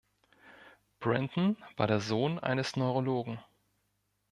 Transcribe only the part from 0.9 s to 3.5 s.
Brinton war der Sohn eines Neurologen.